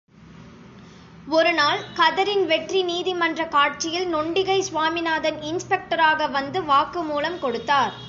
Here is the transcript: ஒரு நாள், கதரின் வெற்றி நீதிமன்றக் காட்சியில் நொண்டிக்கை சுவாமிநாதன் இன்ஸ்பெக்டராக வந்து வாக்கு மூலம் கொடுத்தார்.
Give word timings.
ஒரு 1.27 1.53
நாள், 1.53 1.79
கதரின் 1.95 2.45
வெற்றி 2.45 2.83
நீதிமன்றக் 2.83 3.51
காட்சியில் 3.51 4.15
நொண்டிக்கை 4.15 4.59
சுவாமிநாதன் 4.59 5.39
இன்ஸ்பெக்டராக 5.41 6.31
வந்து 6.31 6.63
வாக்கு 6.63 7.03
மூலம் 7.03 7.39
கொடுத்தார். 7.39 7.93